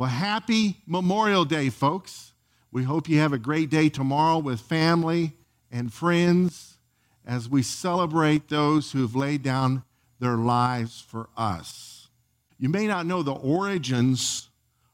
Well, 0.00 0.08
happy 0.08 0.78
Memorial 0.86 1.44
Day, 1.44 1.68
folks. 1.68 2.32
We 2.72 2.84
hope 2.84 3.06
you 3.06 3.18
have 3.18 3.34
a 3.34 3.38
great 3.38 3.68
day 3.68 3.90
tomorrow 3.90 4.38
with 4.38 4.58
family 4.58 5.34
and 5.70 5.92
friends 5.92 6.78
as 7.26 7.50
we 7.50 7.62
celebrate 7.62 8.48
those 8.48 8.92
who 8.92 9.02
have 9.02 9.14
laid 9.14 9.42
down 9.42 9.82
their 10.18 10.36
lives 10.36 11.04
for 11.06 11.28
us. 11.36 12.08
You 12.56 12.70
may 12.70 12.86
not 12.86 13.04
know 13.04 13.22
the 13.22 13.34
origins 13.34 14.48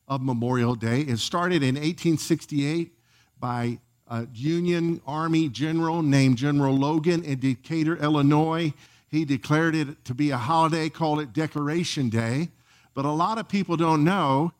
of 0.08 0.22
Memorial 0.22 0.74
Day. 0.74 1.02
It 1.02 1.20
started 1.20 1.62
in 1.62 1.76
1868 1.76 2.92
by 3.38 3.78
a 4.08 4.26
Union 4.34 5.00
Army 5.06 5.48
general 5.48 6.02
named 6.02 6.36
General 6.36 6.76
Logan 6.76 7.22
in 7.22 7.38
Decatur, 7.38 7.94
Illinois. 7.98 8.74
He 9.06 9.24
declared 9.24 9.76
it 9.76 10.04
to 10.06 10.14
be 10.14 10.32
a 10.32 10.36
holiday, 10.36 10.88
called 10.88 11.20
it 11.20 11.32
Decoration 11.32 12.08
Day. 12.08 12.48
But 12.92 13.04
a 13.04 13.12
lot 13.12 13.38
of 13.38 13.48
people 13.48 13.76
don't 13.76 14.02
know 14.02 14.50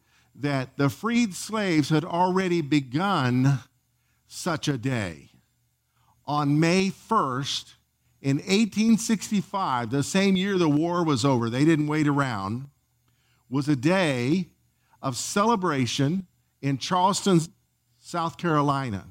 that 0.40 0.76
the 0.76 0.88
freed 0.88 1.34
slaves 1.34 1.88
had 1.88 2.04
already 2.04 2.60
begun 2.60 3.60
such 4.26 4.68
a 4.68 4.76
day. 4.76 5.30
On 6.26 6.58
May 6.60 6.90
1st, 6.90 7.74
in 8.20 8.36
1865, 8.38 9.90
the 9.90 10.02
same 10.02 10.36
year 10.36 10.58
the 10.58 10.68
war 10.68 11.04
was 11.04 11.24
over, 11.24 11.48
they 11.48 11.64
didn't 11.64 11.86
wait 11.86 12.08
around, 12.08 12.68
was 13.48 13.68
a 13.68 13.76
day 13.76 14.48
of 15.00 15.16
celebration 15.16 16.26
in 16.60 16.78
Charleston, 16.78 17.40
South 18.00 18.36
Carolina. 18.36 19.06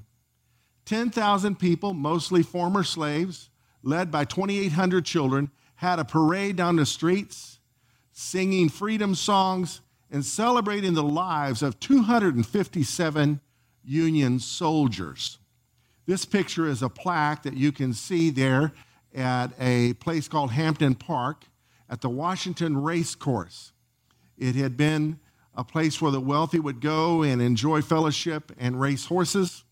10,000 0.85 1.57
people, 1.57 1.93
mostly 1.93 2.43
former 2.43 2.83
slaves, 2.83 3.49
led 3.81 4.11
by 4.11 4.25
2,800 4.25 5.05
children, 5.05 5.49
had 5.75 5.99
a 5.99 6.05
parade 6.05 6.55
down 6.55 6.75
the 6.75 6.85
streets, 6.85 7.59
singing 8.11 8.69
freedom 8.69 9.15
songs 9.15 9.81
and 10.11 10.25
celebrating 10.25 10.93
the 10.93 11.03
lives 11.03 11.61
of 11.61 11.79
257 11.79 13.39
Union 13.83 14.39
soldiers. 14.39 15.37
This 16.05 16.25
picture 16.25 16.67
is 16.67 16.81
a 16.81 16.89
plaque 16.89 17.43
that 17.43 17.55
you 17.55 17.71
can 17.71 17.93
see 17.93 18.29
there 18.29 18.71
at 19.13 19.47
a 19.59 19.93
place 19.93 20.27
called 20.27 20.51
Hampton 20.51 20.95
Park 20.95 21.45
at 21.89 22.01
the 22.01 22.09
Washington 22.09 22.77
Race 22.81 23.15
Course. 23.15 23.71
It 24.37 24.55
had 24.55 24.75
been 24.75 25.19
a 25.55 25.63
place 25.63 26.01
where 26.01 26.11
the 26.11 26.19
wealthy 26.19 26.59
would 26.59 26.81
go 26.81 27.23
and 27.23 27.41
enjoy 27.41 27.81
fellowship 27.81 28.51
and 28.57 28.79
race 28.79 29.05
horses. 29.05 29.63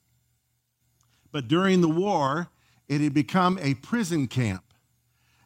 But 1.31 1.47
during 1.47 1.81
the 1.81 1.89
war, 1.89 2.49
it 2.87 3.01
had 3.01 3.13
become 3.13 3.59
a 3.61 3.73
prison 3.75 4.27
camp. 4.27 4.63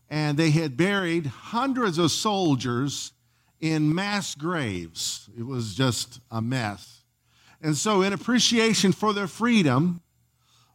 And 0.10 0.38
they 0.38 0.52
had 0.52 0.78
buried 0.78 1.26
hundreds 1.26 1.98
of 1.98 2.12
soldiers 2.12 3.12
in 3.60 3.94
mass 3.94 4.36
graves. 4.36 5.30
It 5.38 5.46
was 5.46 5.76
just 5.76 6.20
a 6.30 6.42
mess. 6.42 7.02
And 7.62 7.76
so, 7.76 8.02
in 8.02 8.14
appreciation 8.14 8.92
for 8.92 9.14
their 9.14 9.28
freedom, 9.28 10.02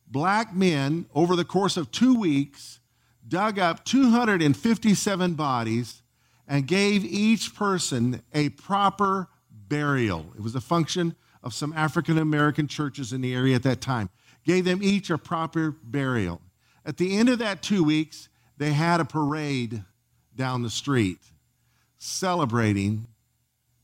black 0.06 0.54
men, 0.54 1.06
over 1.14 1.36
the 1.36 1.44
course 1.44 1.76
of 1.76 1.90
two 1.90 2.14
weeks, 2.14 2.80
dug 3.26 3.58
up 3.58 3.84
257 3.84 5.34
bodies 5.34 6.02
and 6.48 6.66
gave 6.66 7.04
each 7.04 7.54
person 7.54 8.22
a 8.34 8.48
proper 8.50 9.28
burial. 9.50 10.32
It 10.36 10.42
was 10.42 10.54
a 10.54 10.60
function 10.60 11.14
of 11.42 11.54
some 11.54 11.72
African 11.72 12.18
American 12.18 12.66
churches 12.66 13.12
in 13.12 13.20
the 13.20 13.34
area 13.34 13.54
at 13.54 13.62
that 13.62 13.80
time. 13.80 14.10
Gave 14.44 14.64
them 14.64 14.82
each 14.82 15.08
a 15.08 15.18
proper 15.18 15.76
burial. 15.82 16.40
At 16.84 16.96
the 16.96 17.16
end 17.16 17.28
of 17.28 17.38
that 17.38 17.62
two 17.62 17.84
weeks, 17.84 18.28
they 18.56 18.72
had 18.72 19.00
a 19.00 19.04
parade 19.04 19.84
down 20.34 20.62
the 20.62 20.70
street 20.70 21.18
celebrating 22.02 23.06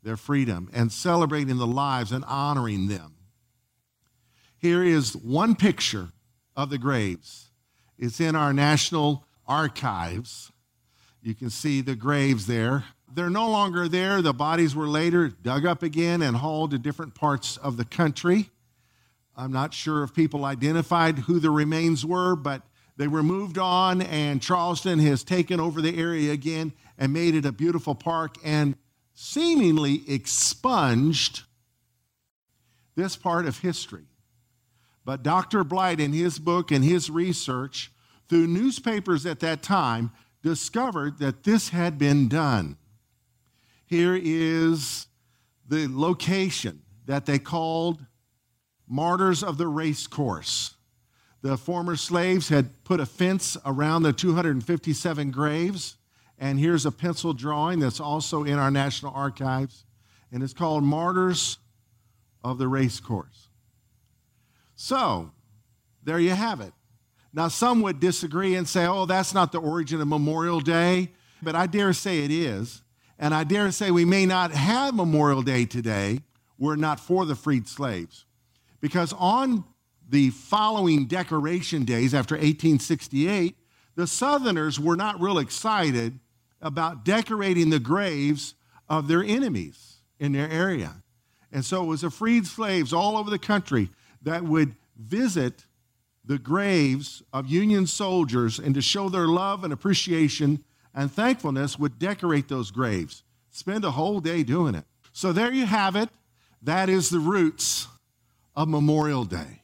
their 0.03 0.17
freedom 0.17 0.69
and 0.73 0.91
celebrating 0.91 1.57
the 1.57 1.67
lives 1.67 2.11
and 2.11 2.25
honoring 2.25 2.89
them. 2.89 3.15
Here 4.59 4.83
is 4.83 5.15
one 5.15 5.55
picture 5.55 6.09
of 6.57 6.69
the 6.71 6.79
graves. 6.79 7.51
It's 7.97 8.21
in 8.21 8.35
our 8.35 8.53
national 8.53 9.25
archives. 9.47 10.51
You 11.23 11.35
can 11.35 11.49
see 11.49 11.81
the 11.81 11.95
graves 11.95 12.47
there. 12.47 12.85
They're 13.15 13.31
no 13.31 13.49
longer 13.49 13.89
there. 13.89 14.21
The 14.21 14.35
bodies 14.35 14.75
were 14.75 14.89
later 14.89 15.29
dug 15.29 15.65
up 15.65 15.85
again 15.85 16.21
and 16.21 16.37
hauled 16.37 16.73
to 16.73 16.79
different 16.79 17.15
parts 17.15 17.57
of 17.57 17.77
the 17.77 17.85
country. 17.85 18.51
I'm 19.37 19.53
not 19.53 19.73
sure 19.73 20.03
if 20.03 20.13
people 20.13 20.45
identified 20.45 21.21
who 21.21 21.39
the 21.39 21.51
remains 21.51 22.05
were, 22.05 22.35
but 22.35 22.63
they 22.99 23.07
were 23.07 23.23
moved 23.23 23.59
on, 23.59 24.03
and 24.03 24.43
Charleston 24.43 24.99
has 24.99 25.23
taken 25.23 25.61
over 25.61 25.81
the 25.81 25.97
area 25.97 26.33
again 26.33 26.73
and 26.99 27.13
made 27.13 27.37
it 27.37 27.47
a 27.47 27.53
beautiful 27.53 27.95
park 27.95 28.37
and 28.45 28.75
seemingly 29.15 30.03
expunged 30.09 31.45
this 32.97 33.15
part 33.15 33.47
of 33.47 33.61
history. 33.61 34.07
But 35.05 35.23
Dr. 35.23 35.63
Blight, 35.63 36.01
in 36.01 36.13
his 36.13 36.41
book 36.41 36.73
and 36.73 36.85
his 36.85 37.09
research, 37.09 37.93
through 38.29 38.49
newspapers 38.49 39.25
at 39.25 39.39
that 39.41 39.63
time, 39.63 40.11
discovered 40.43 41.19
that 41.21 41.45
this 41.45 41.69
had 41.69 41.99
been 41.99 42.29
done. 42.29 42.77
Here 43.87 44.19
is 44.21 45.07
the 45.67 45.87
location 45.89 46.83
that 47.07 47.27
they 47.27 47.39
called 47.39 48.05
Martyrs 48.89 49.45
of 49.45 49.57
the 49.57 49.69
Race 49.69 50.09
Course. 50.09 50.75
The 51.43 51.57
former 51.57 51.97
slaves 51.97 52.49
had 52.49 52.85
put 52.85 53.01
a 53.01 53.07
fence 53.07 53.57
around 53.65 54.03
the 54.03 54.13
257 54.13 55.31
graves. 55.31 55.97
And 56.39 56.59
here's 56.59 56.87
a 56.87 56.93
pencil 56.93 57.33
drawing 57.33 57.79
that's 57.79 58.01
also 58.01 58.45
in 58.45 58.59
our 58.59 58.71
National 58.71 59.13
Archives. 59.13 59.85
And 60.33 60.43
it's 60.43 60.53
called 60.53 60.85
Martyrs 60.85 61.59
of 62.43 62.59
the 62.59 62.69
Race 62.69 63.01
Course. 63.01 63.49
So, 64.75 65.33
there 66.05 66.19
you 66.19 66.31
have 66.31 66.61
it. 66.61 66.73
Now, 67.33 67.49
some 67.49 67.83
would 67.83 68.01
disagree 68.01 68.55
and 68.55 68.67
say, 68.67 68.87
oh, 68.87 69.07
that's 69.07 69.35
not 69.35 69.53
the 69.53 69.61
origin 69.61 70.01
of 70.01 70.09
Memorial 70.09 70.61
Day. 70.61 71.11
But 71.43 71.55
I 71.55 71.67
dare 71.67 71.93
say 71.93 72.25
it 72.25 72.31
is. 72.31 72.83
And 73.19 73.35
I 73.35 73.45
dare 73.45 73.71
say 73.73 73.91
we 73.91 74.05
may 74.05 74.27
not 74.27 74.53
have 74.53 74.95
Memorial 74.95 75.43
Day 75.43 75.65
today 75.65 76.21
were 76.59 76.75
it 76.75 76.79
not 76.79 77.01
for 77.01 77.27
the 77.27 77.35
freed 77.35 77.69
slaves. 77.69 78.25
Because 78.81 79.13
on 79.13 79.65
the 80.09 80.31
following 80.31 81.07
decoration 81.07 81.85
days 81.85 82.15
after 82.15 82.35
1868, 82.35 83.57
the 83.95 84.07
Southerners 84.07 84.81
were 84.81 84.97
not 84.97 85.21
real 85.21 85.39
excited 85.39 86.19
about 86.61 87.05
decorating 87.05 87.71
the 87.71 87.79
graves 87.79 88.55
of 88.89 89.07
their 89.07 89.23
enemies 89.23 89.97
in 90.19 90.33
their 90.33 90.51
area. 90.51 91.03
And 91.53 91.65
so 91.65 91.83
it 91.83 91.87
was 91.87 92.01
the 92.03 92.11
freed 92.11 92.47
slaves 92.47 92.93
all 92.93 93.17
over 93.17 93.31
the 93.31 93.39
country 93.39 93.91
that 94.23 94.45
would 94.45 94.75
visit 94.97 95.65
the 96.25 96.39
graves 96.39 97.23
of 97.33 97.47
Union 97.47 97.87
soldiers 97.87 98.59
and 98.59 98.75
to 98.75 98.83
show 98.83 99.09
their 99.09 99.27
love 99.27 99.65
and 99.65 99.73
appreciation 99.73 100.63
and 100.95 101.13
thankfulness 101.13 101.79
would 101.79 101.99
decorate 101.99 102.49
those 102.49 102.71
graves. 102.71 103.23
Spend 103.51 103.85
a 103.85 103.91
whole 103.91 104.21
day 104.21 104.43
doing 104.43 104.75
it. 104.75 104.85
So 105.13 105.33
there 105.33 105.53
you 105.53 105.67
have 105.67 105.97
it. 105.97 106.09
That 106.63 106.89
is 106.89 107.09
the 107.09 107.21
roots 107.21 107.87
of 108.57 108.69
Memorial 108.69 109.25
Day. 109.25 109.63